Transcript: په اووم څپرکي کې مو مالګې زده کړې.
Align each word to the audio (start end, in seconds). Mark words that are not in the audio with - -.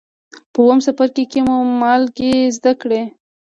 په 0.53 0.59
اووم 0.63 0.79
څپرکي 0.85 1.25
کې 1.31 1.39
مو 1.47 1.55
مالګې 1.81 2.33
زده 2.55 2.73
کړې. 2.81 3.01